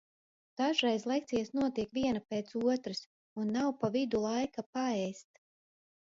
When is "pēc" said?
2.33-2.49